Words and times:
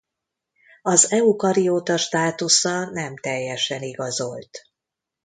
Az 0.81 1.11
eukarióta 1.11 1.97
státusza 1.97 2.89
nem 2.89 3.17
teljesen 3.17 3.81
igazolt. 3.81 4.61